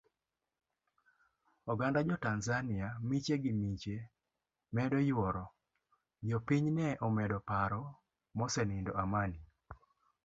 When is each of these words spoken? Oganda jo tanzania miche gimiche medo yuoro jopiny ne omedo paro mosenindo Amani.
Oganda 1.71 1.99
jo 2.07 2.15
tanzania 2.25 2.87
miche 3.07 3.35
gimiche 3.43 3.95
medo 4.75 4.97
yuoro 5.09 5.45
jopiny 6.27 6.69
ne 6.77 6.87
omedo 7.07 7.37
paro 7.49 7.81
mosenindo 8.37 8.91
Amani. 9.03 9.41